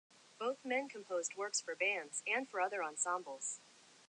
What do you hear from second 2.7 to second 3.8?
ensembles.